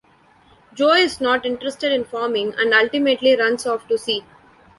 Joe 0.73 0.93
is 0.93 1.21
not 1.21 1.45
interested 1.45 1.91
in 1.91 2.05
farming 2.05 2.55
and 2.57 2.73
ultimately 2.73 3.35
runs 3.37 3.67
off 3.67 3.87
to 3.87 3.99
sea. 3.99 4.23